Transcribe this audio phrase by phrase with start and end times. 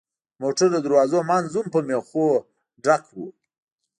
[0.03, 0.03] د
[0.41, 2.43] موټر د دروازو منځ هم په مېخونو
[2.83, 3.27] ډکوو.